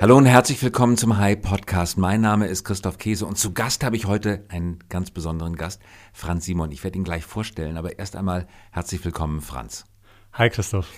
[0.00, 1.96] Hallo und herzlich willkommen zum Hi Podcast.
[1.96, 5.80] Mein Name ist Christoph Käse und zu Gast habe ich heute einen ganz besonderen Gast,
[6.12, 6.72] Franz Simon.
[6.72, 9.84] Ich werde ihn gleich vorstellen, aber erst einmal herzlich willkommen, Franz.
[10.32, 10.88] Hi Christoph.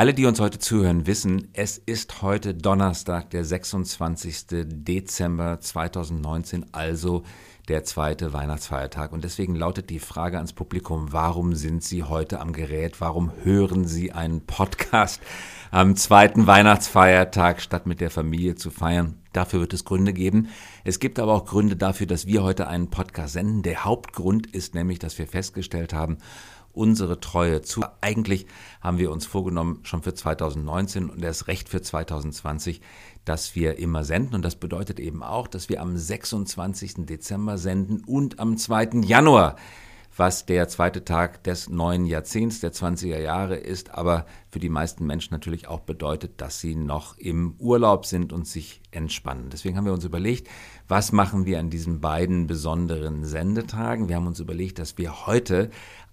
[0.00, 4.46] Alle, die uns heute zuhören, wissen, es ist heute Donnerstag, der 26.
[4.64, 7.22] Dezember 2019, also
[7.68, 9.12] der zweite Weihnachtsfeiertag.
[9.12, 13.02] Und deswegen lautet die Frage ans Publikum, warum sind Sie heute am Gerät?
[13.02, 15.20] Warum hören Sie einen Podcast
[15.70, 19.18] am zweiten Weihnachtsfeiertag, statt mit der Familie zu feiern?
[19.34, 20.48] Dafür wird es Gründe geben.
[20.82, 23.62] Es gibt aber auch Gründe dafür, dass wir heute einen Podcast senden.
[23.62, 26.16] Der Hauptgrund ist nämlich, dass wir festgestellt haben,
[26.72, 27.84] unsere Treue zu.
[28.00, 28.46] Eigentlich
[28.80, 32.80] haben wir uns vorgenommen, schon für 2019 und erst recht für 2020,
[33.24, 34.34] dass wir immer senden.
[34.34, 37.06] Und das bedeutet eben auch, dass wir am 26.
[37.06, 39.02] Dezember senden und am 2.
[39.02, 39.56] Januar
[40.16, 45.06] was der zweite Tag des neuen Jahrzehnts, der 20er Jahre ist, aber für die meisten
[45.06, 49.48] Menschen natürlich auch bedeutet, dass sie noch im Urlaub sind und sich entspannen.
[49.50, 50.48] Deswegen haben wir uns überlegt,
[50.88, 54.08] was machen wir an diesen beiden besonderen Sendetagen?
[54.08, 55.70] Wir haben uns überlegt, dass wir heute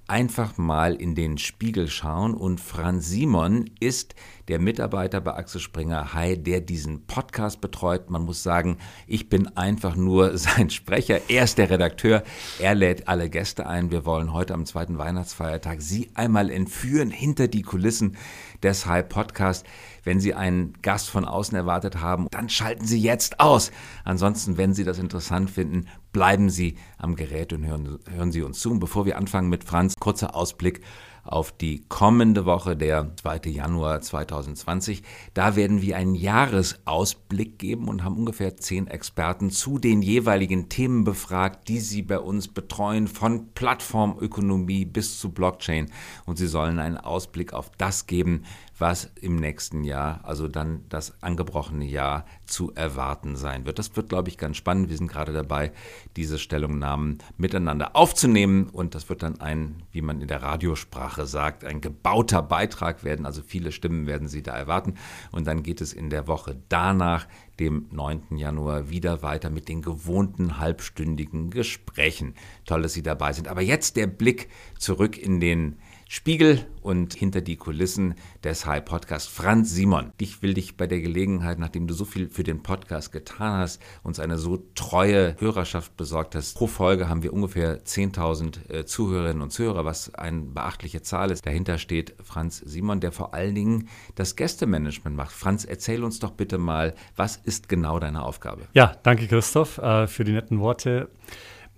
[0.08, 4.16] einfach mal in den Spiegel schauen und Franz Simon ist
[4.47, 8.09] der Mitarbeiter bei Axel Springer Hi, der diesen Podcast betreut.
[8.09, 11.19] Man muss sagen, ich bin einfach nur sein Sprecher.
[11.30, 12.23] Er ist der Redakteur.
[12.59, 13.91] Er lädt alle Gäste ein.
[13.91, 18.16] Wir wollen heute am zweiten Weihnachtsfeiertag Sie einmal entführen hinter die Kulissen
[18.64, 19.66] des Hi Podcast.
[20.03, 23.71] Wenn Sie einen Gast von außen erwartet haben, dann schalten Sie jetzt aus.
[24.05, 28.59] Ansonsten, wenn Sie das interessant finden, bleiben Sie am Gerät und hören, hören Sie uns
[28.59, 28.71] zu.
[28.71, 30.81] Und bevor wir anfangen mit Franz, kurzer Ausblick
[31.23, 33.51] auf die kommende Woche, der 2.
[33.51, 35.03] Januar 2020.
[35.35, 41.03] Da werden wir einen Jahresausblick geben und haben ungefähr zehn Experten zu den jeweiligen Themen
[41.03, 45.91] befragt, die sie bei uns betreuen, von Plattformökonomie bis zu Blockchain.
[46.25, 48.43] Und sie sollen einen Ausblick auf das geben,
[48.80, 53.80] was im nächsten Jahr, also dann das angebrochene Jahr, zu erwarten sein wird.
[53.80, 54.89] Das wird, glaube ich, ganz spannend.
[54.89, 55.72] Wir sind gerade dabei,
[56.16, 61.64] diese Stellungnahmen miteinander aufzunehmen und das wird dann ein, wie man in der Radiosprache sagt,
[61.64, 63.26] ein gebauter Beitrag werden.
[63.26, 64.95] Also viele Stimmen werden Sie da erwarten
[65.32, 67.27] und dann geht es in der Woche danach,
[67.60, 68.37] dem 9.
[68.37, 72.36] Januar, wieder weiter mit den gewohnten halbstündigen Gesprächen.
[72.66, 73.48] Toll, dass Sie dabei sind.
[73.48, 75.77] Aber jetzt der Blick zurück in den
[76.09, 79.27] Spiegel und hinter die Kulissen des High Podcast.
[79.27, 83.11] Franz Simon, ich will dich bei der Gelegenheit, nachdem du so viel für den Podcast
[83.11, 86.55] getan hast, uns eine so treue Hörerschaft besorgt hast.
[86.55, 91.45] Pro Folge haben wir ungefähr 10.000 äh, Zuhörerinnen und Zuhörer, was eine beachtliche Zahl ist.
[91.45, 95.33] Dahinter steht Franz Simon, der vor allen Dingen das Gästemanagement macht.
[95.33, 98.61] Franz, erzähl uns doch bitte mal, was ist genau deine Aufgabe?
[98.71, 101.09] Ja, danke Christoph äh, für die netten Worte.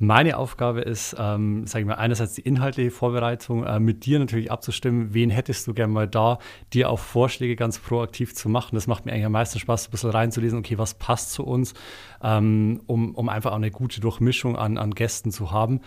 [0.02, 4.50] Meine Aufgabe ist, ähm, sage ich mal, einerseits die inhaltliche Vorbereitung, äh, mit dir natürlich
[4.50, 6.40] abzustimmen, wen hättest du gerne mal da,
[6.72, 8.76] dir auch Vorschläge ganz proaktiv zu machen.
[8.76, 11.74] Das macht mir eigentlich am meisten Spaß, ein bisschen reinzulesen, okay, was passt zu uns,
[12.24, 15.82] ähm, um, um einfach auch eine gute Durchmischung an, an Gästen zu haben.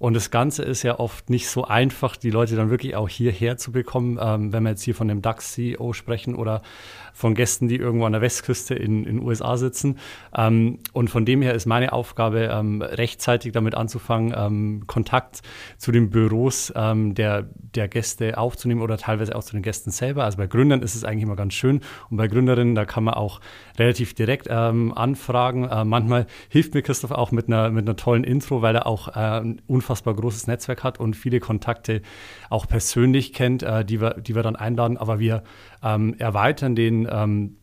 [0.00, 3.58] Und das Ganze ist ja oft nicht so einfach, die Leute dann wirklich auch hierher
[3.58, 6.62] zu bekommen, ähm, wenn wir jetzt hier von dem DAX-CEO sprechen oder
[7.12, 9.98] von Gästen, die irgendwo an der Westküste in den USA sitzen.
[10.34, 15.42] Ähm, und von dem her ist meine Aufgabe, ähm, rechtzeitig damit anzufangen, ähm, Kontakt
[15.76, 20.24] zu den Büros ähm, der, der Gäste aufzunehmen oder teilweise auch zu den Gästen selber.
[20.24, 23.12] Also bei Gründern ist es eigentlich immer ganz schön und bei Gründerinnen, da kann man
[23.12, 23.42] auch
[23.80, 25.64] relativ direkt ähm, anfragen.
[25.64, 29.08] Äh, manchmal hilft mir Christoph auch mit einer, mit einer tollen Intro, weil er auch
[29.08, 32.02] äh, ein unfassbar großes Netzwerk hat und viele Kontakte
[32.50, 34.98] auch persönlich kennt, äh, die, wir, die wir dann einladen.
[34.98, 35.42] Aber wir
[35.82, 37.56] ähm, erweitern den, ähm,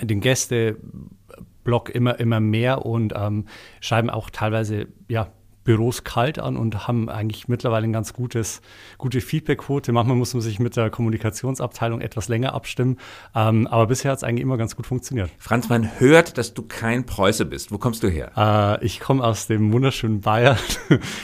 [0.00, 3.44] den Gästeblock immer, immer mehr und ähm,
[3.80, 5.28] schreiben auch teilweise ja,
[5.68, 8.62] Büros kalt an und haben eigentlich mittlerweile ein ganz gutes,
[8.96, 9.92] gute Feedbackquote.
[9.92, 12.96] Manchmal muss man sich mit der Kommunikationsabteilung etwas länger abstimmen,
[13.34, 15.28] ähm, aber bisher hat es eigentlich immer ganz gut funktioniert.
[15.36, 17.70] Franz, man hört, dass du kein Preuße bist.
[17.70, 18.78] Wo kommst du her?
[18.80, 20.56] Äh, ich komme aus dem wunderschönen Bayern.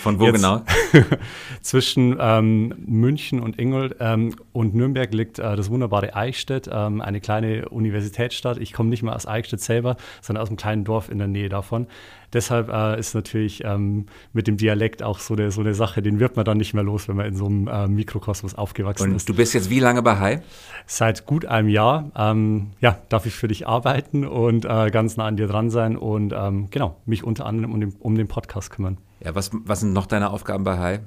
[0.03, 0.61] Von wo Jetzt, genau?
[1.63, 7.23] zwischen ähm, München und Ingolstadt ähm, und Nürnberg liegt äh, das wunderbare Eichstätt, ähm, eine
[7.23, 8.59] kleine Universitätsstadt.
[8.59, 11.49] Ich komme nicht mal aus Eichstätt selber, sondern aus einem kleinen Dorf in der Nähe
[11.49, 11.87] davon.
[12.35, 16.21] Deshalb äh, ist natürlich ähm, mit dem Dialekt auch so eine, so eine Sache, den
[16.21, 19.17] wird man dann nicht mehr los, wenn man in so einem äh, Mikrokosmos aufgewachsen Und
[19.17, 19.29] ist.
[19.29, 20.43] Du bist jetzt wie lange bei Hai?
[20.87, 22.11] Seit gut einem Jahr.
[22.17, 25.97] Ähm, ja, darf ich für dich arbeiten und äh, ganz nah an dir dran sein
[25.97, 28.99] und ähm, genau, mich unter anderem um den, um den Podcast kümmern.
[29.21, 31.01] Ja, was, was sind noch deine Aufgaben bei Hai?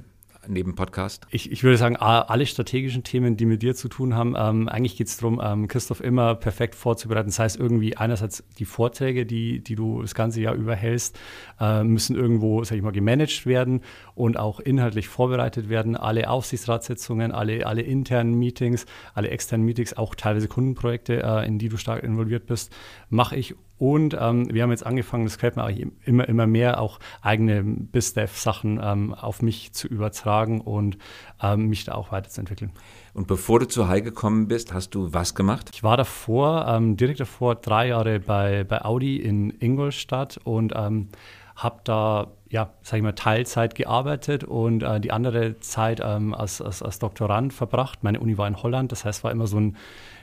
[0.49, 1.27] Neben Podcast?
[1.29, 4.97] Ich, ich würde sagen, alle strategischen Themen, die mit dir zu tun haben, ähm, eigentlich
[4.97, 7.29] geht es darum, ähm, Christoph immer perfekt vorzubereiten.
[7.29, 11.19] Das heißt, irgendwie einerseits die Vorträge, die, die du das ganze Jahr über hältst,
[11.59, 13.81] äh, müssen irgendwo, sag ich mal, gemanagt werden
[14.15, 15.95] und auch inhaltlich vorbereitet werden.
[15.95, 21.69] Alle Aufsichtsratssitzungen, alle, alle internen Meetings, alle externen Meetings, auch teilweise Kundenprojekte, äh, in die
[21.69, 22.73] du stark involviert bist,
[23.09, 25.69] mache ich und ähm, wir haben jetzt angefangen, das gefällt mir
[26.05, 30.97] immer, immer mehr, auch eigene BizDev-Sachen ähm, auf mich zu übertragen und
[31.41, 32.71] ähm, mich da auch weiterzuentwickeln.
[33.13, 35.69] Und bevor du zu High gekommen bist, hast du was gemacht?
[35.73, 41.09] Ich war davor, ähm, direkt davor, drei Jahre bei, bei Audi in Ingolstadt und ähm,
[41.55, 46.61] habe da, ja, sag ich mal, Teilzeit gearbeitet und äh, die andere Zeit ähm, als,
[46.61, 48.03] als, als Doktorand verbracht.
[48.03, 49.77] Meine Uni war in Holland, das heißt, war immer so ein,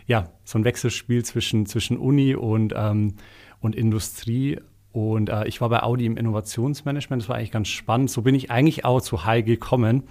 [0.07, 3.15] ja, so ein Wechselspiel zwischen, zwischen Uni und ähm,
[3.65, 4.61] und Industrie.
[4.93, 7.23] Und äh, ich war bei Audi im Innovationsmanagement.
[7.23, 8.11] Das war eigentlich ganz spannend.
[8.11, 10.05] So bin ich eigentlich auch zu High gekommen,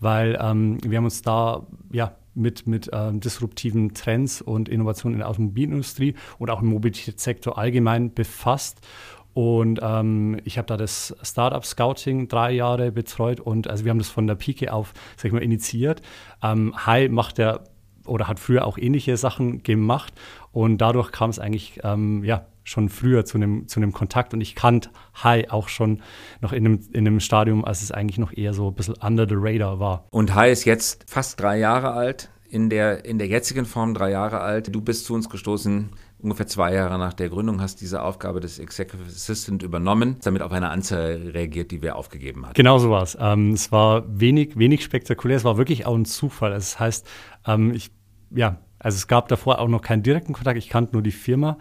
[0.00, 5.18] weil ähm, wir haben uns da ja mit, mit ähm, disruptiven Trends und Innovationen in
[5.20, 8.86] der Automobilindustrie und auch im Mobilitätssektor allgemein befasst.
[9.32, 13.98] Und ähm, ich habe da das Startup Scouting drei Jahre betreut und also wir haben
[13.98, 16.02] das von der Pike auf, sag ich mal, initiiert.
[16.42, 17.62] Ähm, Hi macht der
[18.08, 20.12] oder hat früher auch ähnliche Sachen gemacht
[20.52, 24.40] und dadurch kam es eigentlich ähm, ja schon früher zu einem, zu einem Kontakt und
[24.40, 24.90] ich kannte
[25.22, 26.02] Hai auch schon
[26.40, 29.26] noch in einem, in einem Stadium, als es eigentlich noch eher so ein bisschen under
[29.26, 30.04] the radar war.
[30.10, 34.10] Und Hai ist jetzt fast drei Jahre alt, in der, in der jetzigen Form drei
[34.10, 34.74] Jahre alt.
[34.74, 38.58] Du bist zu uns gestoßen, ungefähr zwei Jahre nach der Gründung, hast diese Aufgabe des
[38.58, 42.54] Executive Assistant übernommen, damit auf eine Anzahl reagiert, die wir aufgegeben hatten.
[42.54, 43.16] Genau so war es.
[43.20, 46.50] Ähm, es war wenig, wenig spektakulär, es war wirklich auch ein Zufall.
[46.50, 47.06] Das heißt,
[47.46, 47.90] ähm, ich,
[48.30, 51.58] ja, also es gab davor auch noch keinen direkten Kontakt, ich kannte nur die Firma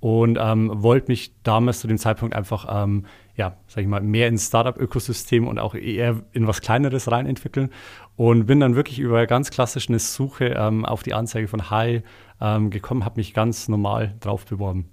[0.00, 4.28] und ähm, wollte mich damals zu dem Zeitpunkt einfach, ähm, ja, sag ich mal, mehr
[4.28, 7.70] ins Startup-Ökosystem und auch eher in was Kleineres rein entwickeln
[8.16, 12.02] und bin dann wirklich über ganz klassisch eine Suche ähm, auf die Anzeige von Hi
[12.40, 14.90] ähm, gekommen, habe mich ganz normal drauf beworben.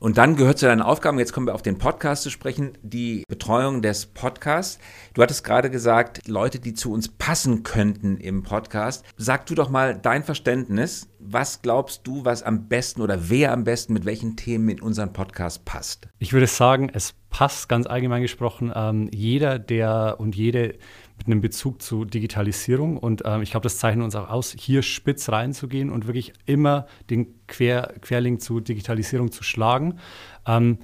[0.00, 3.24] Und dann gehört zu deinen Aufgaben, jetzt kommen wir auf den Podcast zu sprechen, die
[3.28, 4.78] Betreuung des Podcasts.
[5.14, 9.04] Du hattest gerade gesagt, Leute, die zu uns passen könnten im Podcast.
[9.16, 11.08] Sag du doch mal dein Verständnis.
[11.18, 15.12] Was glaubst du, was am besten oder wer am besten mit welchen Themen in unseren
[15.12, 16.06] Podcast passt?
[16.20, 18.72] Ich würde sagen, es passt ganz allgemein gesprochen.
[18.74, 20.78] Ähm, jeder, der und jede
[21.18, 22.96] mit einem Bezug zu Digitalisierung.
[22.96, 26.86] Und ähm, ich glaube, das zeichnet uns auch aus, hier spitz reinzugehen und wirklich immer
[27.10, 29.98] den Quer, Querlink zu Digitalisierung zu schlagen.
[30.46, 30.78] Ähm,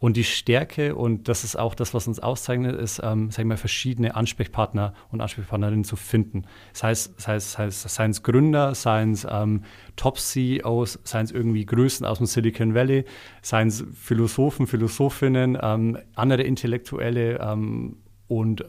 [0.00, 3.48] und die Stärke, und das ist auch das, was uns auszeichnet, ist, ähm, sag ich
[3.48, 6.44] mal, verschiedene Ansprechpartner und Ansprechpartnerinnen zu finden.
[6.72, 9.64] Das heißt, das heißt, das heißt seien es Gründer, seien es ähm,
[9.96, 13.06] Top-CEOs, seien es irgendwie Größen aus dem Silicon Valley,
[13.42, 17.96] seien es Philosophen, Philosophinnen, ähm, andere Intellektuelle ähm,
[18.28, 18.64] und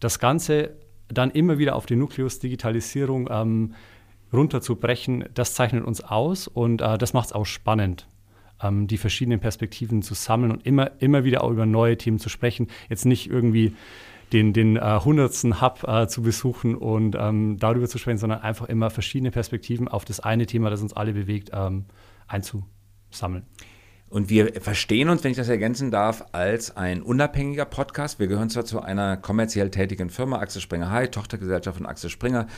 [0.00, 0.76] das Ganze
[1.08, 3.74] dann immer wieder auf den Nukleus Digitalisierung ähm,
[4.32, 8.06] runterzubrechen, das zeichnet uns aus und äh, das macht es auch spannend,
[8.62, 12.28] ähm, die verschiedenen Perspektiven zu sammeln und immer, immer wieder auch über neue Themen zu
[12.28, 12.68] sprechen.
[12.88, 13.74] Jetzt nicht irgendwie
[14.32, 18.68] den, den äh, hundertsten Hub äh, zu besuchen und ähm, darüber zu sprechen, sondern einfach
[18.68, 21.86] immer verschiedene Perspektiven auf das eine Thema, das uns alle bewegt, ähm,
[22.28, 23.46] einzusammeln.
[24.10, 28.18] Und wir verstehen uns, wenn ich das ergänzen darf, als ein unabhängiger Podcast.
[28.18, 32.48] Wir gehören zwar zu einer kommerziell tätigen Firma, Axel Springer High, Tochtergesellschaft von Axel Springer.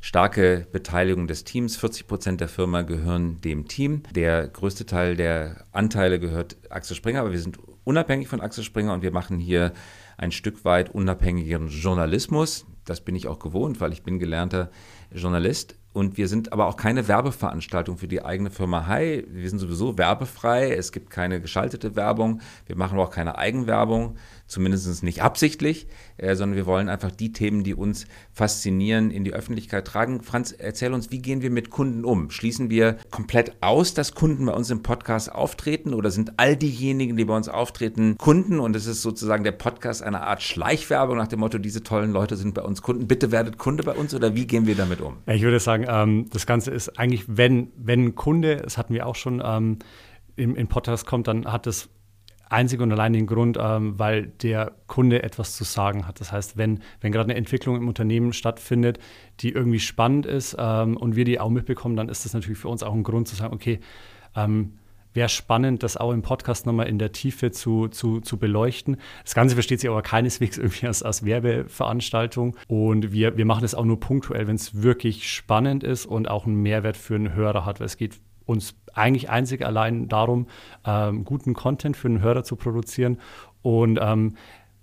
[0.00, 1.76] Starke Beteiligung des Teams.
[1.76, 4.04] 40 Prozent der Firma gehören dem Team.
[4.14, 8.94] Der größte Teil der Anteile gehört Axel Springer, aber wir sind unabhängig von Axel Springer
[8.94, 9.74] und wir machen hier
[10.16, 12.64] ein Stück weit unabhängigen Journalismus.
[12.86, 14.70] Das bin ich auch gewohnt, weil ich bin gelernter
[15.12, 15.76] Journalist.
[15.92, 19.26] Und wir sind aber auch keine Werbeveranstaltung für die eigene Firma Hi.
[19.28, 20.72] Wir sind sowieso werbefrei.
[20.72, 22.40] Es gibt keine geschaltete Werbung.
[22.66, 24.16] Wir machen auch keine Eigenwerbung
[24.52, 25.86] zumindest nicht absichtlich,
[26.18, 30.22] äh, sondern wir wollen einfach die Themen, die uns faszinieren, in die Öffentlichkeit tragen.
[30.22, 32.30] Franz, erzähl uns, wie gehen wir mit Kunden um?
[32.30, 37.16] Schließen wir komplett aus, dass Kunden bei uns im Podcast auftreten oder sind all diejenigen,
[37.16, 41.28] die bei uns auftreten, Kunden und es ist sozusagen der Podcast eine Art Schleichwerbung nach
[41.28, 44.34] dem Motto, diese tollen Leute sind bei uns Kunden, bitte werdet Kunde bei uns oder
[44.34, 45.16] wie gehen wir damit um?
[45.26, 49.06] Ich würde sagen, ähm, das Ganze ist eigentlich, wenn, wenn ein Kunde, das hatten wir
[49.06, 49.78] auch schon, ähm,
[50.36, 51.88] im, im Podcast kommt, dann hat es
[52.52, 56.20] einzig und allein den Grund, ähm, weil der Kunde etwas zu sagen hat.
[56.20, 58.98] Das heißt, wenn, wenn gerade eine Entwicklung im Unternehmen stattfindet,
[59.40, 62.68] die irgendwie spannend ist ähm, und wir die auch mitbekommen, dann ist das natürlich für
[62.68, 63.80] uns auch ein Grund zu sagen, okay,
[64.36, 64.74] ähm,
[65.14, 68.96] wäre spannend, das auch im Podcast nochmal in der Tiefe zu, zu, zu beleuchten.
[69.24, 73.74] Das Ganze versteht sich aber keineswegs irgendwie als, als Werbeveranstaltung und wir, wir machen es
[73.74, 77.64] auch nur punktuell, wenn es wirklich spannend ist und auch einen Mehrwert für einen Hörer
[77.64, 80.46] hat, weil es geht uns eigentlich einzig allein darum,
[80.84, 83.18] ähm, guten Content für den Hörer zu produzieren.
[83.62, 84.36] Und ähm,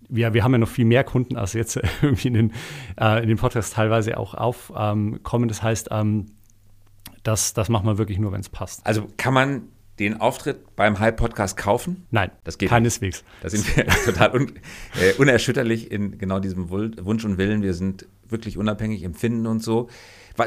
[0.09, 2.53] wir, wir haben ja noch viel mehr Kunden, als jetzt irgendwie in den,
[2.99, 5.19] äh, in den Podcast teilweise auch aufkommen.
[5.43, 6.27] Ähm, das heißt, ähm,
[7.23, 8.85] das, das macht man wirklich nur, wenn es passt.
[8.85, 9.63] Also kann man
[9.99, 12.07] den Auftritt beim Hype Podcast kaufen?
[12.09, 13.23] Nein, das geht keineswegs.
[13.23, 13.43] Nicht.
[13.43, 14.53] Da sind wir total un,
[14.99, 17.61] äh, unerschütterlich in genau diesem Wunsch und Willen.
[17.61, 19.89] Wir sind wirklich unabhängig, empfinden und so.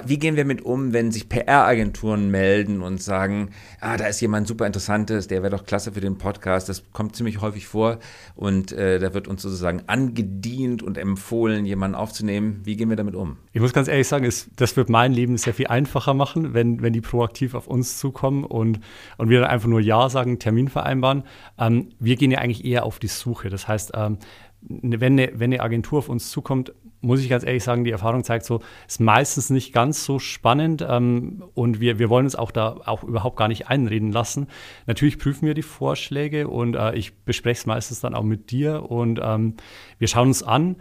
[0.07, 4.49] Wie gehen wir mit um, wenn sich PR-Agenturen melden und sagen, ah, da ist jemand
[4.49, 6.69] super interessantes, der wäre doch klasse für den Podcast.
[6.69, 7.99] Das kommt ziemlich häufig vor
[8.35, 12.61] und äh, da wird uns sozusagen angedient und empfohlen, jemanden aufzunehmen.
[12.65, 13.37] Wie gehen wir damit um?
[13.53, 16.81] Ich muss ganz ehrlich sagen, es, das wird mein Leben sehr viel einfacher machen, wenn,
[16.81, 18.81] wenn die proaktiv auf uns zukommen und,
[19.19, 21.25] und wir dann einfach nur Ja sagen, Termin vereinbaren.
[21.59, 23.51] Ähm, wir gehen ja eigentlich eher auf die Suche.
[23.51, 24.19] Das heißt, ähm,
[24.63, 26.73] wenn eine, wenn eine Agentur auf uns zukommt,
[27.03, 30.85] muss ich ganz ehrlich sagen, die Erfahrung zeigt so, ist meistens nicht ganz so spannend
[30.89, 34.47] ähm, und wir, wir wollen uns auch da auch überhaupt gar nicht einreden lassen.
[34.87, 38.89] Natürlich prüfen wir die Vorschläge und äh, ich bespreche es meistens dann auch mit dir
[38.91, 39.57] und ähm,
[39.99, 40.77] wir schauen uns an.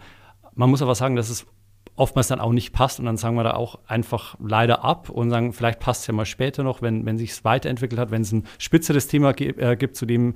[0.54, 1.46] Man muss aber sagen, dass es
[1.96, 5.30] oftmals dann auch nicht passt und dann sagen wir da auch einfach leider ab und
[5.30, 8.22] sagen, vielleicht passt es ja mal später noch, wenn, wenn sich es weiterentwickelt hat, wenn
[8.22, 10.34] es ein spitzeres Thema äh, gibt, zu dem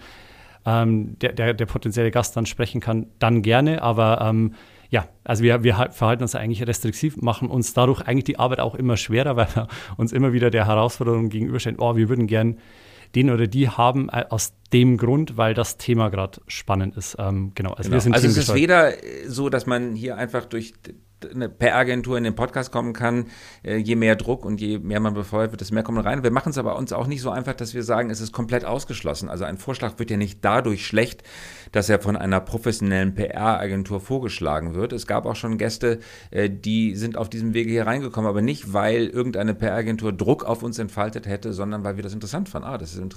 [0.66, 4.54] ähm, der, der, der potenzielle Gast dann sprechen kann, dann gerne, aber ähm,
[4.90, 8.74] ja, also wir, wir verhalten uns eigentlich restriktiv, machen uns dadurch eigentlich die Arbeit auch
[8.74, 12.58] immer schwerer, weil wir uns immer wieder der Herausforderung gegenüberstellen, oh, wir würden gern
[13.14, 17.16] den oder die haben äh, aus dem Grund, weil das Thema gerade spannend ist.
[17.18, 18.14] Ähm, genau, also, genau.
[18.14, 18.92] also es ist weder
[19.26, 20.74] so, dass man hier einfach durch
[21.24, 23.26] eine PR-Agentur in den Podcast kommen kann,
[23.62, 26.22] äh, je mehr Druck und je mehr man befeuert wird, desto mehr kommen rein.
[26.22, 28.64] Wir machen es aber uns auch nicht so einfach, dass wir sagen, es ist komplett
[28.64, 29.28] ausgeschlossen.
[29.28, 31.22] Also ein Vorschlag wird ja nicht dadurch schlecht,
[31.72, 34.92] dass er von einer professionellen PR-Agentur vorgeschlagen wird.
[34.92, 38.72] Es gab auch schon Gäste, äh, die sind auf diesem Wege hier reingekommen, aber nicht,
[38.72, 42.68] weil irgendeine PR-Agentur Druck auf uns entfaltet hätte, sondern weil wir das interessant fanden.
[42.68, 43.10] Ah, das ist ein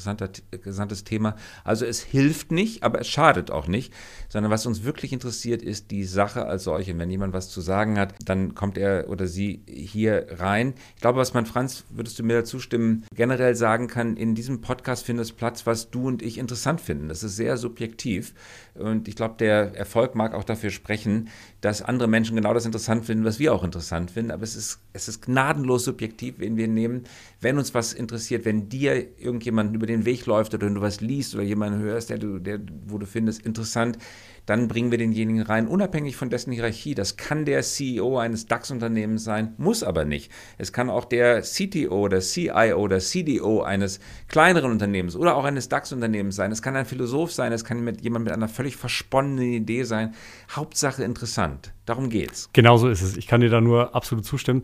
[0.51, 1.35] interessantes Thema.
[1.63, 3.93] Also es hilft nicht, aber es schadet auch nicht,
[4.29, 6.97] sondern was uns wirklich interessiert, ist die Sache als solche.
[6.97, 10.73] Wenn jemand was zu sagen hat, dann kommt er oder sie hier rein.
[10.95, 14.61] Ich glaube, was man, Franz, würdest du mir dazu stimmen, generell sagen kann, in diesem
[14.61, 17.07] Podcast findet es Platz, was du und ich interessant finden.
[17.07, 18.33] Das ist sehr subjektiv.
[18.75, 21.29] Und ich glaube, der Erfolg mag auch dafür sprechen,
[21.61, 24.31] dass andere Menschen genau das interessant finden, was wir auch interessant finden.
[24.31, 27.03] Aber es ist, es ist gnadenlos subjektiv, wen wir nehmen.
[27.41, 31.01] Wenn uns was interessiert, wenn dir irgendjemand über den Weg läuft oder wenn du was
[31.01, 33.97] liest oder jemanden hörst, der du, der, wo du findest, interessant,
[34.45, 36.95] dann bringen wir denjenigen rein, unabhängig von dessen Hierarchie.
[36.95, 40.31] Das kann der CEO eines DAX-Unternehmens sein, muss aber nicht.
[40.57, 45.69] Es kann auch der CTO oder CIO oder CDO eines kleineren Unternehmens oder auch eines
[45.69, 46.51] DAX-Unternehmens sein.
[46.51, 50.15] Es kann ein Philosoph sein, es kann mit jemand mit einer völlig versponnenen Idee sein.
[50.51, 51.73] Hauptsache interessant.
[51.85, 52.49] Darum geht's.
[52.53, 53.17] Genau so ist es.
[53.17, 54.63] Ich kann dir da nur absolut zustimmen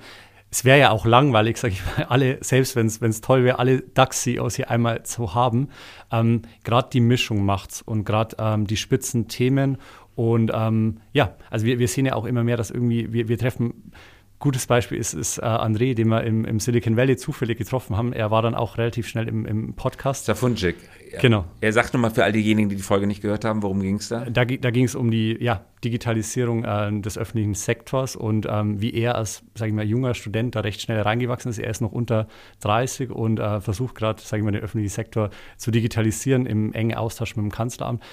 [0.51, 3.81] es wäre ja auch langweilig, sage ich mal, alle, selbst wenn es toll wäre, alle
[3.81, 5.69] DAX-CEOs hier einmal zu haben.
[6.11, 9.77] Ähm, gerade die Mischung macht's und gerade ähm, die spitzen Themen.
[10.15, 13.37] Und ähm, ja, also wir, wir sehen ja auch immer mehr, dass irgendwie, wir, wir
[13.37, 13.91] treffen
[14.39, 18.11] Gutes Beispiel ist, ist äh, André, den wir im, im, Silicon Valley zufällig getroffen haben.
[18.11, 20.25] Er war dann auch relativ schnell im, im Podcast.
[20.25, 20.75] Safunjik.
[21.13, 21.21] Ja.
[21.21, 21.45] Genau.
[21.61, 24.09] Er sagt nochmal für all diejenigen, die die Folge nicht gehört haben, worum ging es
[24.09, 24.25] da?
[24.25, 28.93] Da, da ging es um die ja, Digitalisierung äh, des öffentlichen Sektors und ähm, wie
[28.93, 31.57] er als, sage ich mal, junger Student da recht schnell reingewachsen ist.
[31.57, 32.27] Er ist noch unter
[32.59, 36.97] 30 und äh, versucht gerade, sage ich mal, den öffentlichen Sektor zu digitalisieren im engen
[36.97, 38.03] Austausch mit dem Kanzleramt.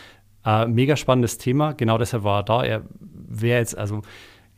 [0.45, 1.73] Äh, mega spannendes Thema.
[1.73, 2.65] Genau deshalb war er da.
[2.65, 4.03] Er wäre jetzt, also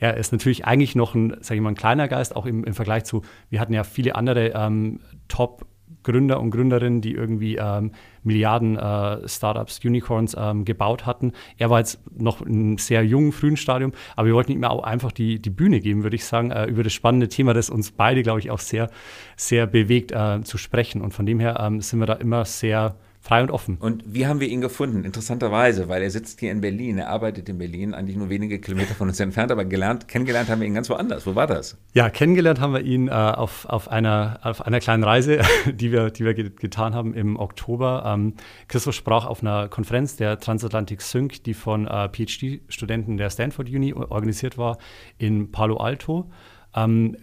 [0.04, 2.75] er ist natürlich eigentlich noch ein, sage ich mal, ein kleiner Geist, auch im, im
[2.75, 5.66] Vergleich zu, wir hatten ja viele andere ähm, Top-
[6.02, 7.92] Gründer und Gründerinnen, die irgendwie ähm,
[8.25, 11.32] Milliarden äh, Startups, Unicorns ähm, gebaut hatten.
[11.56, 14.84] Er war jetzt noch in einem sehr jungen, frühen Stadium, aber wir wollten ihm auch
[14.84, 17.90] einfach die, die Bühne geben, würde ich sagen, äh, über das spannende Thema, das uns
[17.90, 18.90] beide, glaube ich, auch sehr,
[19.37, 21.00] sehr bewegt, äh, zu sprechen.
[21.00, 23.78] Und von dem her ähm, sind wir da immer sehr frei und offen.
[23.78, 25.02] Und wie haben wir ihn gefunden?
[25.02, 28.95] Interessanterweise, weil er sitzt hier in Berlin, er arbeitet in Berlin, eigentlich nur wenige Kilometer
[28.95, 31.26] von uns entfernt, aber gelernt, kennengelernt haben wir ihn ganz woanders.
[31.26, 31.78] Wo war das?
[31.95, 35.40] Ja, kennengelernt haben wir ihn äh, auf, auf, einer, auf einer kleinen Reise,
[35.73, 38.02] die wir, die wir getan haben im Oktober.
[38.07, 38.35] Ähm,
[38.69, 43.95] Christoph sprach auf einer Konferenz der Transatlantic Sync, die von äh, PhD-Studenten der Stanford Uni
[43.95, 44.76] organisiert war,
[45.16, 46.31] in Palo Alto.
[46.76, 47.16] Ähm,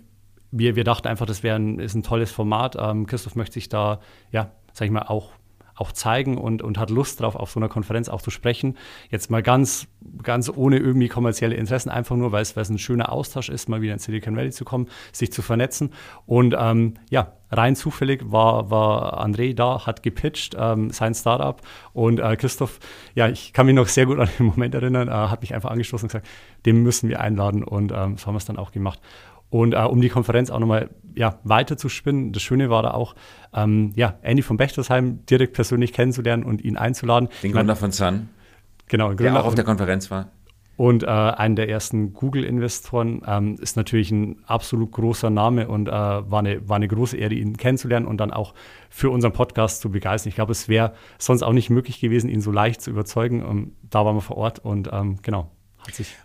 [0.49, 2.75] wir, wir dachten einfach, das wäre ein, ist ein tolles Format.
[2.79, 3.99] Ähm, Christoph möchte sich da,
[4.31, 5.29] ja, sag ich mal, auch
[5.75, 8.77] auch zeigen und, und hat Lust darauf, auf so einer Konferenz auch zu sprechen.
[9.09, 9.87] Jetzt mal ganz,
[10.23, 13.69] ganz ohne irgendwie kommerzielle Interessen, einfach nur, weil es, weil es ein schöner Austausch ist,
[13.69, 15.91] mal wieder in Silicon Valley zu kommen, sich zu vernetzen.
[16.25, 21.61] Und ähm, ja, rein zufällig war, war André da, hat gepitcht, ähm, sein Startup.
[21.93, 22.79] Und äh, Christoph,
[23.15, 25.71] ja, ich kann mich noch sehr gut an den Moment erinnern, äh, hat mich einfach
[25.71, 26.27] angestoßen und gesagt,
[26.65, 27.63] den müssen wir einladen.
[27.63, 28.99] Und ähm, so haben wir es dann auch gemacht.
[29.51, 32.91] Und äh, um die Konferenz auch nochmal ja, weiter zu spinnen, das Schöne war da
[32.91, 33.15] auch,
[33.53, 37.29] ähm, ja, Andy von Bechtersheim direkt persönlich kennenzulernen und ihn einzuladen.
[37.43, 38.29] Den Gründer von Sun.
[38.87, 40.29] Genau, der auch auf der Konferenz war.
[40.77, 43.21] und äh, einen der ersten Google-Investoren.
[43.27, 47.33] Ähm, ist natürlich ein absolut großer Name und äh, war, eine, war eine große Ehre,
[47.33, 48.53] ihn kennenzulernen und dann auch
[48.89, 50.29] für unseren Podcast zu begeistern.
[50.29, 53.45] Ich glaube, es wäre sonst auch nicht möglich gewesen, ihn so leicht zu überzeugen.
[53.45, 55.51] Und da waren wir vor Ort und ähm, genau.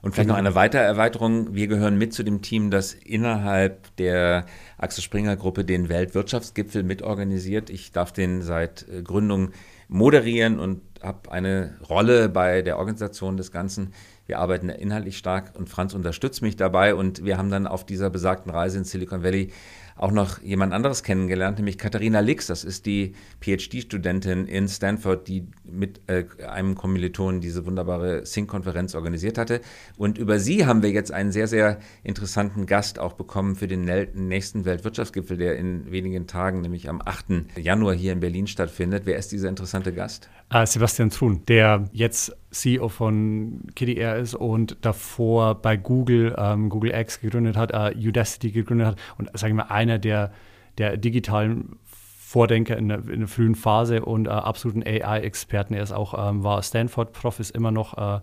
[0.02, 1.54] Und vielleicht noch eine weitere Erweiterung.
[1.54, 4.46] Wir gehören mit zu dem Team, das innerhalb der
[4.78, 7.70] Axel Springer Gruppe den Weltwirtschaftsgipfel mitorganisiert.
[7.70, 9.52] Ich darf den seit äh, Gründung
[9.88, 13.92] moderieren und habe eine Rolle bei der Organisation des Ganzen.
[14.26, 18.10] Wir arbeiten inhaltlich stark und Franz unterstützt mich dabei und wir haben dann auf dieser
[18.10, 19.52] besagten Reise in Silicon Valley
[19.96, 22.46] auch noch jemand anderes kennengelernt, nämlich Katharina Lix.
[22.46, 29.38] Das ist die PhD-Studentin in Stanford, die mit äh, einem Kommilitonen diese wunderbare Sync-Konferenz organisiert
[29.38, 29.60] hatte.
[29.96, 33.84] Und über sie haben wir jetzt einen sehr, sehr interessanten Gast auch bekommen für den
[34.14, 37.58] nächsten Weltwirtschaftsgipfel, der in wenigen Tagen, nämlich am 8.
[37.58, 39.02] Januar hier in Berlin stattfindet.
[39.06, 40.28] Wer ist dieser interessante Gast?
[40.50, 46.92] Äh, Sebastian Thrun, der jetzt CEO von KDR ist und davor bei Google, ähm, Google
[46.92, 50.32] X gegründet hat, äh, Udacity gegründet hat und, sage ich mal, einer der,
[50.78, 55.74] der digitalen Vordenker in der, in der frühen Phase und äh, absoluten AI-Experten.
[55.74, 58.20] Er ist auch, ähm, war Stanford-Prof, ist immer noch äh,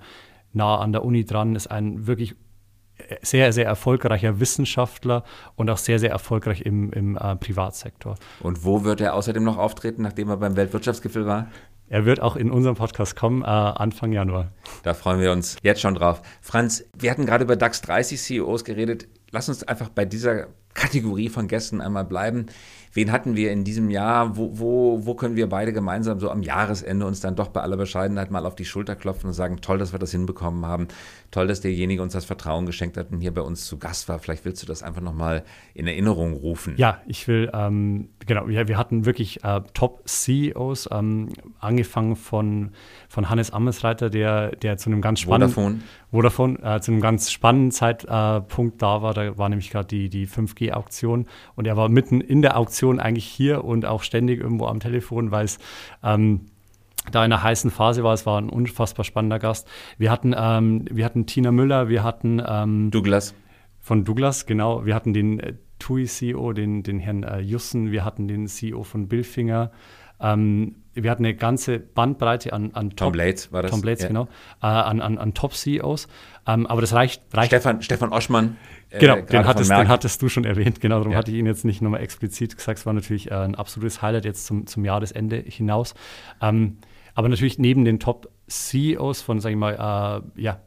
[0.51, 2.35] nah an der Uni dran, ist ein wirklich
[3.21, 5.23] sehr, sehr erfolgreicher Wissenschaftler
[5.55, 8.15] und auch sehr, sehr erfolgreich im, im äh, Privatsektor.
[8.39, 11.47] Und wo wird er außerdem noch auftreten, nachdem er beim Weltwirtschaftsgipfel war?
[11.89, 14.51] Er wird auch in unserem Podcast kommen, äh, Anfang Januar.
[14.83, 16.21] Da freuen wir uns jetzt schon drauf.
[16.41, 19.07] Franz, wir hatten gerade über DAX 30 CEOs geredet.
[19.33, 22.45] Lass uns einfach bei dieser Kategorie von Gästen einmal bleiben.
[22.93, 24.37] Wen hatten wir in diesem Jahr?
[24.37, 27.75] Wo, wo, wo können wir beide gemeinsam so am Jahresende uns dann doch bei aller
[27.75, 30.87] Bescheidenheit mal auf die Schulter klopfen und sagen, toll, dass wir das hinbekommen haben.
[31.33, 34.19] Toll, dass derjenige uns das Vertrauen geschenkt hat und hier bei uns zu Gast war.
[34.19, 36.75] Vielleicht willst du das einfach nochmal in Erinnerung rufen.
[36.77, 42.69] Ja, ich will, ähm, genau, ja, wir hatten wirklich äh, Top-CEOs, ähm, angefangen von,
[43.09, 45.79] von Hannes Amesreiter, der, der zu einem ganz spannenden Vodafone,
[46.11, 49.15] Vodafone äh, zu einem ganz spannenden Zeitpunkt äh, da war.
[49.15, 51.25] Da war nämlich gerade die, die 5G-Auktion
[51.55, 55.31] und er war mitten in der Auktion eigentlich hier und auch ständig irgendwo am Telefon,
[55.31, 55.57] weil es
[56.03, 56.41] ähm,
[57.11, 58.13] da in einer heißen Phase war.
[58.13, 59.67] Es war ein unfassbar spannender Gast.
[59.97, 63.35] Wir hatten, ähm, wir hatten Tina Müller, wir hatten ähm, Douglas.
[63.79, 64.85] Von Douglas, genau.
[64.85, 69.07] Wir hatten den äh, TUI-CEO, den, den Herrn äh, Jussen, wir hatten den CEO von
[69.09, 69.71] Billfinger.
[70.21, 73.71] Ähm, wir hatten eine ganze Bandbreite an, an Top, Tom Blades war das.
[73.71, 74.07] Tom Blades, ja.
[74.07, 74.27] genau.
[74.61, 76.07] Äh, an, an, an Top-CEOs.
[76.47, 77.47] Ähm, aber das reicht, reicht.
[77.47, 78.57] Stefan, Stefan Oschmann.
[78.89, 80.79] Äh, genau, den hattest, den hattest, du schon erwähnt.
[80.79, 81.17] Genau, darum ja.
[81.17, 82.79] hatte ich ihn jetzt nicht nochmal explizit gesagt.
[82.79, 85.95] Es war natürlich äh, ein absolutes Highlight jetzt zum, zum Jahresende hinaus.
[86.41, 86.77] Ähm,
[87.15, 89.73] aber natürlich neben den Top-CEOs von, sag ich mal,
[90.35, 90.59] äh, ja,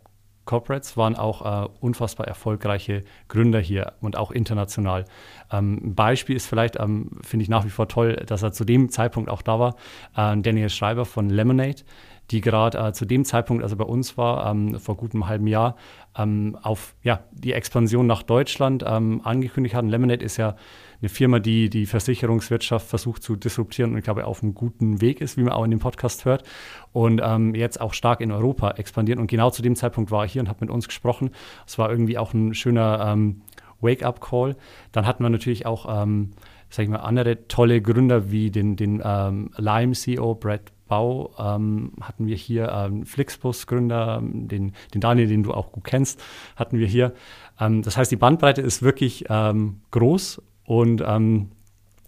[0.47, 5.05] Corporates waren auch äh, unfassbar erfolgreiche Gründer hier und auch international.
[5.53, 8.65] Ähm, ein Beispiel ist vielleicht, ähm, finde ich nach wie vor toll, dass er zu
[8.65, 9.75] dem Zeitpunkt auch da war,
[10.17, 11.83] äh, Daniel Schreiber von Lemonade,
[12.31, 15.29] die gerade äh, zu dem Zeitpunkt, als er bei uns war, ähm, vor gut einem
[15.29, 15.77] halben Jahr,
[16.17, 19.89] ähm, auf ja, die Expansion nach Deutschland ähm, angekündigt hatten.
[19.89, 20.57] Lemonade ist ja
[21.01, 25.21] eine Firma, die die Versicherungswirtschaft versucht zu disruptieren und ich glaube auf einem guten Weg
[25.21, 26.45] ist, wie man auch in dem Podcast hört.
[26.93, 29.21] Und ähm, jetzt auch stark in Europa expandieren.
[29.21, 31.31] Und genau zu dem Zeitpunkt war ich hier und habe mit uns gesprochen.
[31.67, 33.43] Es war irgendwie auch ein schöner ähm,
[33.81, 34.57] Wake-up-Call.
[34.93, 36.31] Dann hatten wir natürlich auch, ähm,
[36.71, 42.27] sag ich mal, andere tolle Gründer wie den, den ähm, Lime-CEO Brad Bau ähm, hatten
[42.27, 46.23] wir hier ähm, Flixbus-Gründer, den, den Daniel, den du auch gut kennst,
[46.55, 47.13] hatten wir hier.
[47.59, 51.51] Ähm, das heißt, die Bandbreite ist wirklich ähm, groß und ähm,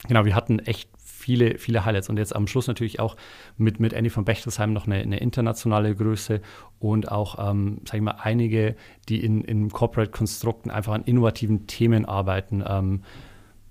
[0.06, 0.90] genau, wir hatten echt
[1.28, 2.08] viele, viele Highlights.
[2.08, 3.16] Und jetzt am Schluss natürlich auch
[3.56, 6.40] mit, mit Andy von Bechtelsheim noch eine, eine internationale Größe
[6.78, 8.76] und auch, ähm, sage ich mal, einige,
[9.08, 12.64] die in, in Corporate-Konstrukten einfach an innovativen Themen arbeiten.
[12.66, 13.02] Ähm,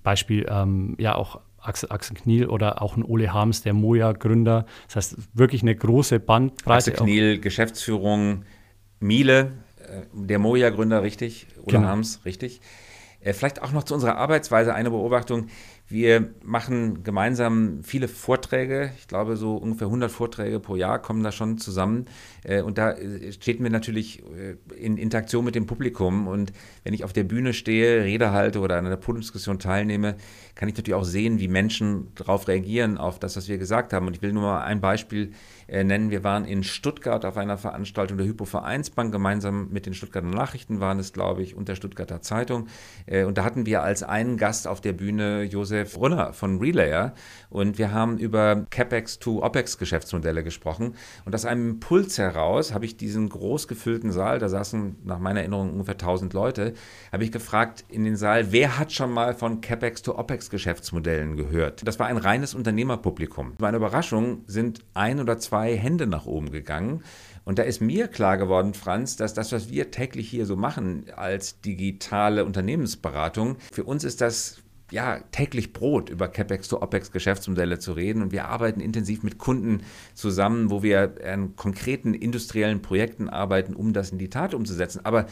[0.04, 4.66] Beispiel, ähm, ja, auch Axel, Axel Kniel oder auch ein Ole Harms, der Moja-Gründer.
[4.86, 6.92] Das heißt, wirklich eine große Bandbreite.
[6.92, 8.44] Axel Kniel, Geschäftsführung
[9.00, 11.46] Miele, äh, der Moja-Gründer, richtig?
[11.56, 11.88] Ole genau.
[11.88, 12.60] Harms, richtig?
[13.28, 15.48] Äh, vielleicht auch noch zu unserer Arbeitsweise eine Beobachtung.
[15.90, 18.92] Wir machen gemeinsam viele Vorträge.
[18.98, 22.04] Ich glaube, so ungefähr 100 Vorträge pro Jahr kommen da schon zusammen.
[22.44, 24.22] Äh, und da äh, steht mir natürlich
[24.76, 26.28] in Interaktion mit dem Publikum.
[26.28, 26.52] Und
[26.84, 30.16] wenn ich auf der Bühne stehe, Rede halte oder an einer Podiumsdiskussion teilnehme,
[30.54, 34.06] kann ich natürlich auch sehen, wie Menschen darauf reagieren, auf das, was wir gesagt haben.
[34.06, 35.32] Und ich will nur mal ein Beispiel
[35.68, 36.10] nennen.
[36.10, 39.12] Wir waren in Stuttgart auf einer Veranstaltung der Hypo-Vereinsbank.
[39.12, 42.66] Gemeinsam mit den Stuttgarter Nachrichten waren es, glaube ich, und der Stuttgarter Zeitung.
[43.06, 47.14] Und da hatten wir als einen Gast auf der Bühne Josef Josef Brunner von Relayer
[47.50, 50.94] und wir haben über CapEx to OpEx Geschäftsmodelle gesprochen.
[51.24, 55.40] Und aus einem Impuls heraus habe ich diesen groß gefüllten Saal, da saßen nach meiner
[55.40, 56.74] Erinnerung ungefähr 1000 Leute,
[57.12, 61.36] habe ich gefragt in den Saal, wer hat schon mal von CapEx to OpEx Geschäftsmodellen
[61.36, 61.86] gehört?
[61.86, 63.54] Das war ein reines Unternehmerpublikum.
[63.58, 67.02] Meine Überraschung sind ein oder zwei Hände nach oben gegangen.
[67.44, 71.06] Und da ist mir klar geworden, Franz, dass das, was wir täglich hier so machen
[71.16, 74.58] als digitale Unternehmensberatung, für uns ist das
[74.90, 78.22] ja, täglich Brot, über CapEx to OpEx Geschäftsmodelle zu reden.
[78.22, 79.82] Und wir arbeiten intensiv mit Kunden
[80.14, 85.00] zusammen, wo wir an konkreten industriellen Projekten arbeiten, um das in die Tat umzusetzen.
[85.04, 85.26] Aber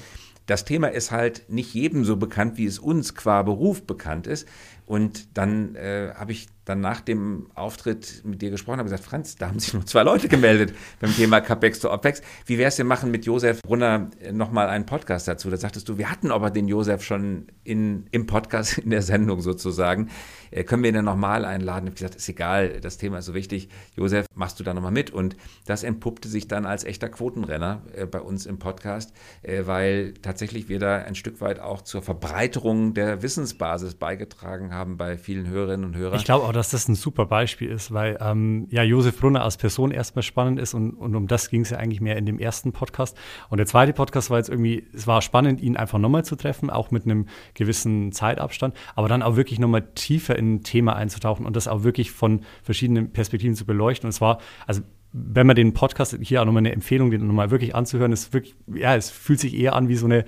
[0.47, 4.47] das Thema ist halt nicht jedem so bekannt, wie es uns qua Beruf bekannt ist.
[4.87, 9.37] Und dann äh, habe ich dann nach dem Auftritt mit dir gesprochen, habe gesagt, Franz,
[9.37, 12.23] da haben sich nur zwei Leute gemeldet beim Thema CapEx to OpEx.
[12.45, 15.51] Wie wäre es denn machen mit Josef Brunner äh, nochmal einen Podcast dazu?
[15.51, 19.41] Da sagtest du, wir hatten aber den Josef schon in, im Podcast, in der Sendung
[19.41, 20.11] sozusagen.
[20.53, 21.87] Äh, können wir ihn dann nochmal einladen?
[21.87, 23.69] Ich habe gesagt, ist egal, das Thema ist so wichtig.
[23.97, 25.11] Josef, machst du da nochmal mit?
[25.11, 30.15] Und das entpuppte sich dann als echter Quotenrenner äh, bei uns im Podcast, äh, weil
[30.15, 35.49] tatsächlich wir da ein Stück weit auch zur Verbreiterung der Wissensbasis beigetragen haben bei vielen
[35.49, 36.19] Hörerinnen und Hörern.
[36.19, 39.57] Ich glaube auch, dass das ein super Beispiel ist, weil ähm, ja Josef Brunner als
[39.57, 42.39] Person erstmal spannend ist und, und um das ging es ja eigentlich mehr in dem
[42.39, 43.17] ersten Podcast.
[43.49, 46.71] Und der zweite Podcast war jetzt irgendwie, es war spannend, ihn einfach nochmal zu treffen,
[46.71, 51.47] auch mit einem gewissen Zeitabstand, aber dann auch wirklich nochmal tiefer in ein Thema einzutauchen
[51.47, 54.09] und das auch wirklich von verschiedenen Perspektiven zu beleuchten.
[54.09, 57.75] Und zwar, also wenn man den Podcast hier auch nochmal eine Empfehlung, den nochmal wirklich
[57.75, 60.25] anzuhören, ist wirklich, ja, es fühlt sich eher an wie so eine,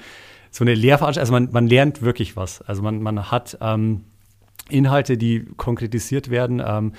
[0.51, 1.21] so eine Lehrveranstaltung.
[1.21, 2.63] Also man, man lernt wirklich was.
[2.63, 4.05] Also man, man hat ähm,
[4.69, 6.63] Inhalte, die konkretisiert werden.
[6.65, 6.93] Ähm,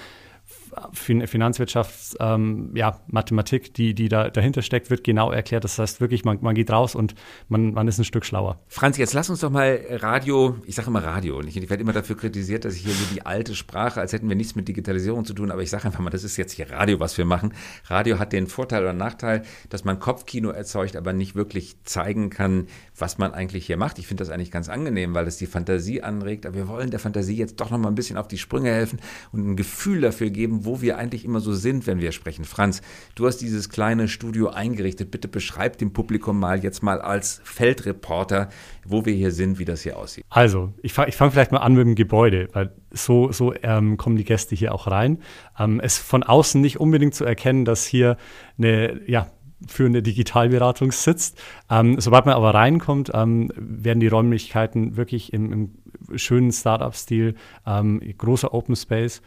[0.94, 5.64] Finanzwirtschaft, ähm, ja, Mathematik, die, die da dahinter steckt, wird genau erklärt.
[5.64, 7.16] Das heißt wirklich, man, man geht raus und
[7.48, 8.60] man, man ist ein Stück schlauer.
[8.68, 11.82] Franz, jetzt lass uns doch mal Radio, ich sage immer Radio, und ich, ich werde
[11.82, 14.68] immer dafür kritisiert, dass ich hier so die alte Sprache, als hätten wir nichts mit
[14.68, 17.26] Digitalisierung zu tun, aber ich sage einfach mal, das ist jetzt hier Radio, was wir
[17.26, 17.54] machen.
[17.86, 22.68] Radio hat den Vorteil oder Nachteil, dass man Kopfkino erzeugt, aber nicht wirklich zeigen kann,
[23.02, 24.00] was man eigentlich hier macht.
[24.00, 27.00] Ich finde das eigentlich ganz angenehm, weil es die Fantasie anregt, aber wir wollen der
[27.00, 29.00] Fantasie jetzt doch noch mal ein bisschen auf die Sprünge helfen
[29.32, 32.46] und ein Gefühl dafür geben, wo wir eigentlich immer so sind, wenn wir sprechen.
[32.46, 32.82] Franz,
[33.16, 35.12] du hast dieses kleine Studio eingerichtet.
[35.12, 38.50] Bitte beschreib dem Publikum mal jetzt mal als Feldreporter,
[38.86, 40.26] wo wir hier sind, wie das hier aussieht.
[40.30, 44.16] Also, ich fange fang vielleicht mal an mit dem Gebäude, weil so, so ähm, kommen
[44.16, 45.20] die Gäste hier auch rein.
[45.58, 48.18] Ähm, es von außen nicht unbedingt zu erkennen, dass hier
[48.58, 49.28] eine, ja,
[49.68, 51.42] für eine Digitalberatung sitzt.
[51.70, 58.02] Ähm, sobald man aber reinkommt, ähm, werden die Räumlichkeiten wirklich im, im schönen Startup-Stil, ähm,
[58.18, 59.22] großer Open Space.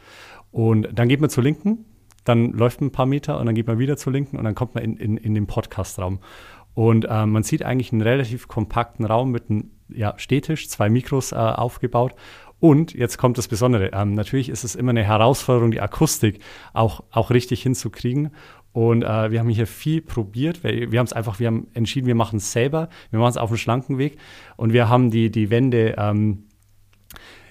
[0.50, 1.84] Und dann geht man zur Linken,
[2.24, 4.54] dann läuft man ein paar Meter und dann geht man wieder zur Linken und dann
[4.54, 6.20] kommt man in, in, in den Podcast-Raum.
[6.74, 11.32] Und äh, man sieht eigentlich einen relativ kompakten Raum mit einem ja, Stehtisch, zwei Mikros
[11.32, 12.14] äh, aufgebaut.
[12.60, 13.90] Und jetzt kommt das Besondere.
[13.92, 16.38] Ähm, natürlich ist es immer eine Herausforderung, die Akustik
[16.72, 18.30] auch, auch richtig hinzukriegen.
[18.72, 20.64] Und äh, wir haben hier viel probiert.
[20.64, 22.88] Wir, wir haben es einfach, wir haben entschieden, wir machen es selber.
[23.11, 24.18] Wir machen es auf einem schlanken Weg.
[24.56, 26.44] Und wir haben die, die Wände ähm,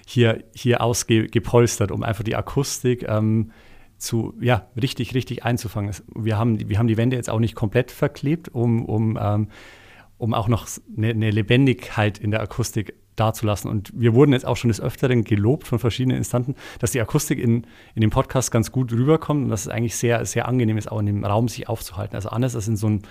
[0.06, 3.52] hier, hier ausgepolstert, um einfach die Akustik ähm,
[3.98, 5.94] zu, ja, richtig, richtig einzufangen.
[6.14, 9.48] Wir haben, wir haben die Wände jetzt auch nicht komplett verklebt, um, um, ähm,
[10.18, 13.70] um auch noch eine, eine Lebendigkeit in der Akustik dazulassen.
[13.70, 17.38] Und wir wurden jetzt auch schon des Öfteren gelobt von verschiedenen Instanten, dass die Akustik
[17.38, 20.90] in, in dem Podcast ganz gut rüberkommt und dass es eigentlich sehr, sehr angenehm ist,
[20.90, 22.14] auch in dem Raum sich aufzuhalten.
[22.16, 23.02] Also anders als in so einem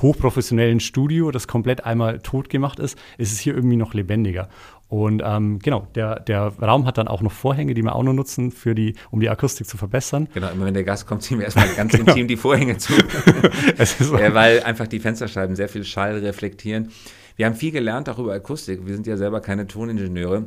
[0.00, 4.48] hochprofessionellen Studio, das komplett einmal tot gemacht ist, ist es hier irgendwie noch lebendiger.
[4.88, 8.12] Und ähm, genau, der, der Raum hat dann auch noch Vorhänge, die wir auch noch
[8.12, 10.28] nutzen, für die, um die Akustik zu verbessern.
[10.34, 12.10] Genau, immer wenn der Gast kommt, ziehen wir erstmal ganz genau.
[12.10, 12.92] intim die Vorhänge zu.
[14.00, 14.18] so.
[14.18, 16.90] ja, weil einfach die Fensterscheiben sehr viel Schall reflektieren.
[17.42, 18.86] Wir haben viel gelernt auch über Akustik.
[18.86, 20.46] Wir sind ja selber keine Toningenieure.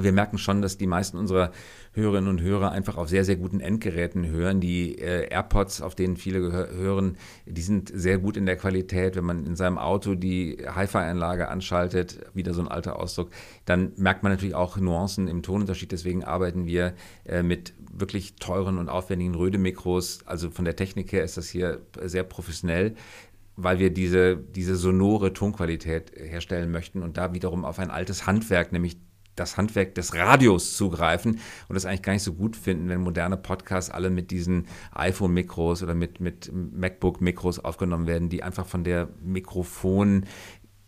[0.00, 1.50] Wir merken schon, dass die meisten unserer
[1.92, 4.60] Hörerinnen und Hörer einfach auf sehr, sehr guten Endgeräten hören.
[4.60, 7.16] Die äh, AirPods, auf denen viele hören,
[7.46, 9.16] die sind sehr gut in der Qualität.
[9.16, 13.30] Wenn man in seinem Auto die Hi-Fi-Anlage anschaltet, wieder so ein alter Ausdruck,
[13.64, 15.90] dann merkt man natürlich auch Nuancen im Tonunterschied.
[15.90, 20.20] Deswegen arbeiten wir äh, mit wirklich teuren und aufwendigen Röde-Mikros.
[20.26, 22.94] Also von der Technik her ist das hier sehr professionell
[23.56, 28.72] weil wir diese, diese sonore Tonqualität herstellen möchten und da wiederum auf ein altes Handwerk,
[28.72, 28.98] nämlich
[29.36, 33.36] das Handwerk des Radios zugreifen und das eigentlich gar nicht so gut finden, wenn moderne
[33.36, 39.08] Podcasts alle mit diesen iPhone-Mikros oder mit, mit MacBook-Mikros aufgenommen werden, die einfach von der
[39.22, 40.24] Mikrofon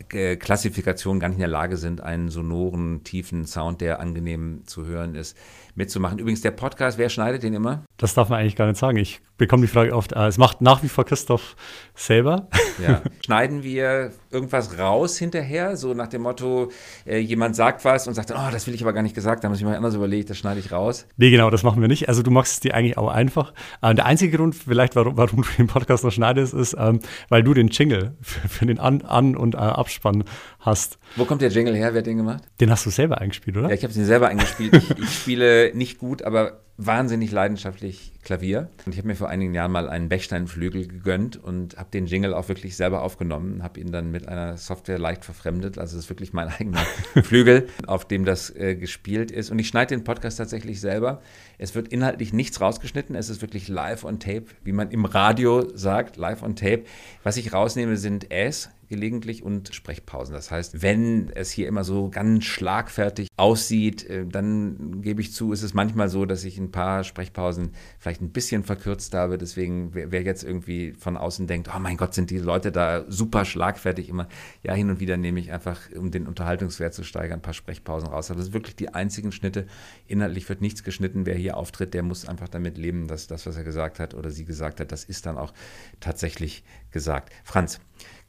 [0.09, 5.15] Klassifikation gar nicht in der Lage sind, einen sonoren, tiefen Sound, der angenehm zu hören
[5.15, 5.37] ist,
[5.75, 6.19] mitzumachen.
[6.19, 7.85] Übrigens, der Podcast, wer schneidet den immer?
[7.97, 8.97] Das darf man eigentlich gar nicht sagen.
[8.99, 11.57] Ich bekomme die Frage oft, äh, es macht nach wie vor Christoph
[11.95, 12.49] selber.
[12.83, 13.03] Ja.
[13.25, 16.71] Schneiden wir irgendwas raus hinterher, so nach dem Motto,
[17.07, 19.45] äh, jemand sagt was und sagt dann, oh, das will ich aber gar nicht gesagt,
[19.45, 21.07] da muss ich mal anders überlegen, das schneide ich raus.
[21.17, 22.09] Nee, genau, das machen wir nicht.
[22.09, 23.53] Also du machst es dir eigentlich auch einfach.
[23.81, 27.43] Äh, der einzige Grund vielleicht, warum, warum du den Podcast noch schneidest, ist, ähm, weil
[27.43, 30.25] du den Jingle für, für den An-, An und äh, Abspann
[30.63, 30.99] hast.
[31.17, 31.93] Wo kommt der Jingle her?
[31.93, 32.43] Wer hat den gemacht?
[32.61, 33.69] Den hast du selber eingespielt, oder?
[33.69, 34.75] Ja, ich habe den selber eingespielt.
[34.75, 38.71] ich, ich spiele nicht gut, aber wahnsinnig leidenschaftlich Klavier.
[38.87, 42.35] Und ich habe mir vor einigen Jahren mal einen Bechsteinflügel gegönnt und habe den Jingle
[42.35, 45.79] auch wirklich selber aufgenommen, habe ihn dann mit einer Software leicht verfremdet.
[45.79, 46.81] Also es ist wirklich mein eigener
[47.23, 49.51] Flügel, auf dem das äh, gespielt ist.
[49.51, 51.21] Und ich schneide den Podcast tatsächlich selber.
[51.59, 53.17] Es wird inhaltlich nichts rausgeschnitten.
[53.17, 56.85] Es ist wirklich live on tape, wie man im Radio sagt, live on tape.
[57.23, 60.35] Was ich rausnehme, sind Äs, gelegentlich und Sprechpausen.
[60.35, 65.51] Das heißt, wenn es hier immer so ganz schlagfertig aussieht, äh, dann gebe ich zu,
[65.51, 69.39] ist es manchmal so, dass ich ein paar Sprechpausen vielleicht ein bisschen verkürzt habe.
[69.39, 73.47] Deswegen, wer jetzt irgendwie von außen denkt, oh mein Gott, sind die Leute da super
[73.47, 74.29] schlagfertig immer.
[74.63, 78.11] Ja, hin und wieder nehme ich einfach, um den Unterhaltungswert zu steigern, ein paar Sprechpausen
[78.11, 78.31] raus.
[78.31, 79.67] Aber das sind wirklich die einzigen Schnitte.
[80.07, 81.25] Inhaltlich wird nichts geschnitten.
[81.25, 84.31] Wer hier auftritt, der muss einfach damit leben, dass das, was er gesagt hat oder
[84.31, 85.55] sie gesagt hat, das ist dann auch
[86.01, 87.33] tatsächlich gesagt.
[87.43, 87.81] Franz,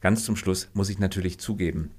[0.04, 1.90] Ganz zum Schluss muss ich natürlich zugeben,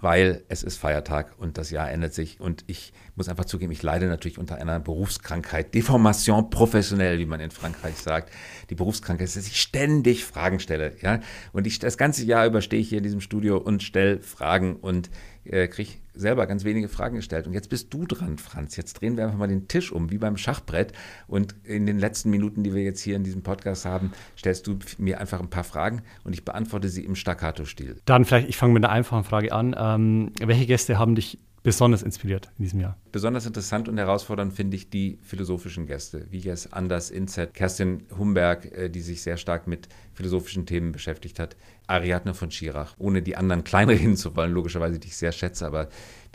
[0.00, 3.82] weil es ist Feiertag und das Jahr ändert sich und ich muss einfach zugeben, ich
[3.82, 8.32] leide natürlich unter einer Berufskrankheit, Deformation professionell, wie man in Frankreich sagt.
[8.70, 11.18] Die Berufskrankheit ist, dass ich ständig Fragen stelle, ja,
[11.52, 14.76] und ich das ganze Jahr über stehe ich hier in diesem Studio und stelle Fragen
[14.76, 15.10] und
[15.42, 17.46] äh, kriege selber ganz wenige Fragen gestellt.
[17.46, 18.76] Und jetzt bist du dran, Franz.
[18.76, 20.92] Jetzt drehen wir einfach mal den Tisch um, wie beim Schachbrett.
[21.26, 24.78] Und in den letzten Minuten, die wir jetzt hier in diesem Podcast haben, stellst du
[24.98, 28.00] mir einfach ein paar Fragen und ich beantworte sie im Staccato-Stil.
[28.04, 29.74] Dann vielleicht, ich fange mit einer einfachen Frage an.
[29.78, 32.96] Ähm, welche Gäste haben dich besonders inspiriert in diesem Jahr?
[33.12, 38.66] Besonders interessant und herausfordernd finde ich die philosophischen Gäste, wie jetzt Anders Inzet, Kerstin Humberg,
[38.72, 43.36] äh, die sich sehr stark mit philosophischen Themen beschäftigt hat, Ariadne von Schirach, ohne die
[43.36, 45.88] anderen kleinreden zu wollen, logischerweise, die ich sehr schätze, aber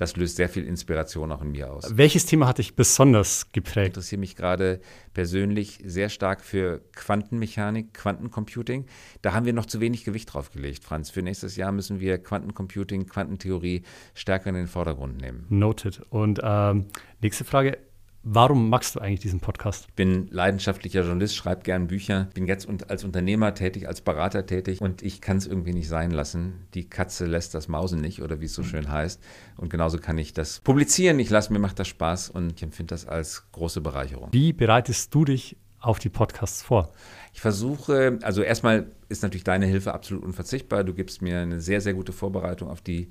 [0.04, 1.98] das löst sehr viel Inspiration auch in mir aus.
[1.98, 3.86] Welches Thema hat dich besonders geprägt?
[3.86, 4.82] Ich interessiere mich gerade
[5.14, 8.86] persönlich sehr stark für Quantenmechanik, Quantencomputing.
[9.22, 11.10] Da haben wir noch zu wenig Gewicht drauf gelegt, Franz.
[11.10, 15.46] Für nächstes Jahr müssen wir Quantencomputing, Quantentheorie stärker in den Vordergrund nehmen.
[15.48, 16.02] Noted.
[16.10, 16.88] Und ähm,
[17.22, 17.78] nächste Frage.
[18.26, 19.88] Warum magst du eigentlich diesen Podcast?
[19.90, 24.80] Ich bin leidenschaftlicher Journalist, schreibe gern Bücher, bin jetzt als Unternehmer tätig, als Berater tätig
[24.80, 26.66] und ich kann es irgendwie nicht sein lassen.
[26.74, 29.22] Die Katze lässt das Mausen nicht oder wie es so schön heißt.
[29.58, 31.20] Und genauso kann ich das publizieren.
[31.20, 34.30] Ich lasse mir macht das Spaß und ich empfinde das als große Bereicherung.
[34.32, 36.94] Wie bereitest du dich auf die Podcasts vor?
[37.34, 40.86] Ich versuche, also erstmal ist natürlich deine Hilfe absolut unverzichtbar.
[40.86, 43.10] Du gibst mir eine sehr, sehr gute Vorbereitung auf die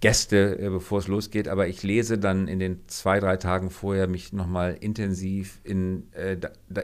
[0.00, 4.06] Gäste, äh, bevor es losgeht, aber ich lese dann in den zwei, drei Tagen vorher
[4.06, 6.38] mich nochmal intensiv in, äh,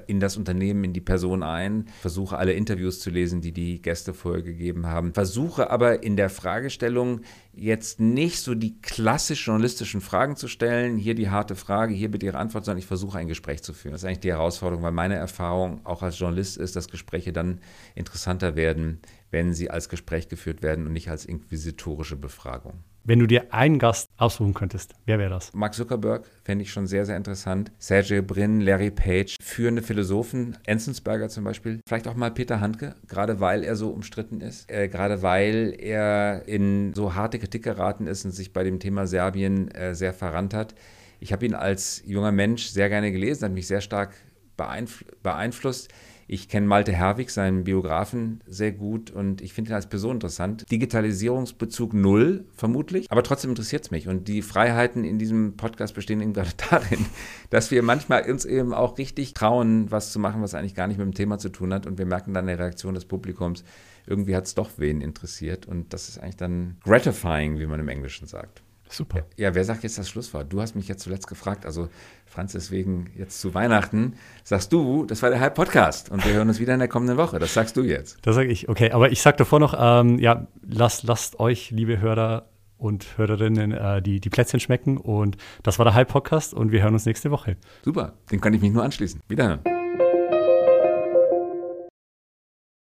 [0.09, 4.15] in das Unternehmen, in die Person ein, versuche alle Interviews zu lesen, die die Gäste
[4.15, 7.21] vorher gegeben haben, versuche aber in der Fragestellung
[7.53, 12.27] jetzt nicht so die klassisch journalistischen Fragen zu stellen, hier die harte Frage, hier bitte
[12.27, 13.93] Ihre Antwort, sondern ich versuche ein Gespräch zu führen.
[13.93, 17.61] Das ist eigentlich die Herausforderung, weil meine Erfahrung auch als Journalist ist, dass Gespräche dann
[17.95, 18.99] interessanter werden,
[19.31, 22.83] wenn sie als Gespräch geführt werden und nicht als inquisitorische Befragung.
[23.07, 25.53] Wenn du dir einen Gast aussuchen könntest, wer wäre das?
[25.53, 27.71] Mark Zuckerberg fände ich schon sehr, sehr interessant.
[27.79, 31.81] Sergey Brin, Larry Page, führende Philosophen, Enzensberger zum Beispiel.
[31.87, 34.71] Vielleicht auch mal Peter Handke, gerade weil er so umstritten ist.
[34.71, 39.07] Äh, gerade weil er in so harte Kritik geraten ist und sich bei dem Thema
[39.07, 40.75] Serbien äh, sehr verrannt hat.
[41.21, 44.15] Ich habe ihn als junger Mensch sehr gerne gelesen, hat mich sehr stark
[44.57, 45.91] beeinfl beeinflusst.
[46.27, 50.71] Ich kenne Malte Herwig, seinen Biografen, sehr gut und ich finde ihn als Person interessant.
[50.71, 54.09] Digitalisierungsbezug null, vermutlich, aber trotzdem interessiert es mich.
[54.09, 57.05] Und die Freiheiten in diesem Podcast bestehen eben gerade darin,
[57.51, 60.99] dass wir manchmal uns eben auch richtig trauen, was zu machen, was eigentlich gar nicht
[60.99, 61.87] mit dem Thema zu tun hat.
[61.87, 63.65] Und wir merken dann eine Reaktion des Publikums,
[64.07, 65.67] irgendwie hat es doch wen interessiert.
[65.67, 68.64] Und das ist eigentlich dann gratifying, wie man im Englischen sagt.
[68.89, 69.27] Super.
[69.37, 70.53] Ja, wer sagt jetzt das Schlusswort?
[70.53, 71.67] Du hast mich jetzt zuletzt gefragt.
[71.67, 71.89] Also,
[72.27, 76.61] Franz, deswegen jetzt zu Weihnachten sagst du, das war der Halb-Podcast und wir hören uns
[76.61, 77.39] wieder in der kommenden Woche.
[77.39, 78.19] Das sagst du jetzt.
[78.23, 78.69] Das sage ich.
[78.69, 83.73] Okay, aber ich sage davor noch, ähm, ja, lasst, lasst euch, liebe Hörer und Hörerinnen,
[83.73, 84.99] äh, die, die Plätzchen schmecken.
[84.99, 87.57] Und das war der Halb-Podcast und wir hören uns nächste Woche.
[87.85, 89.21] Super, den kann ich mich nur anschließen.
[89.29, 89.61] Wiederhören.